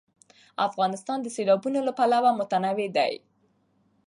[0.67, 3.13] افغانستان د سیلابونه له پلوه متنوع دی.